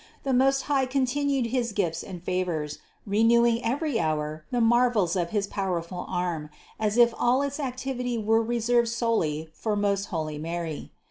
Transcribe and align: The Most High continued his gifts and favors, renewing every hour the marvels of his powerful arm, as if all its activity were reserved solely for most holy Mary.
The 0.23 0.33
Most 0.33 0.61
High 0.61 0.87
continued 0.87 1.45
his 1.51 1.73
gifts 1.73 2.01
and 2.01 2.23
favors, 2.23 2.79
renewing 3.05 3.63
every 3.63 3.99
hour 3.99 4.45
the 4.49 4.59
marvels 4.59 5.15
of 5.15 5.29
his 5.29 5.45
powerful 5.45 6.07
arm, 6.09 6.49
as 6.79 6.97
if 6.97 7.13
all 7.19 7.43
its 7.43 7.59
activity 7.59 8.17
were 8.17 8.41
reserved 8.41 8.89
solely 8.89 9.51
for 9.53 9.75
most 9.75 10.05
holy 10.05 10.39
Mary. 10.39 10.89